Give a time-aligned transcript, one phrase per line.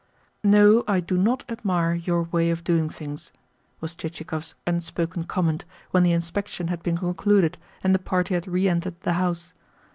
[0.43, 3.31] "No, I do not admire your way of doing things,"
[3.81, 8.67] was Chichikov's unspoken comment when the inspection had been concluded and the party had re
[8.67, 9.53] entered the house.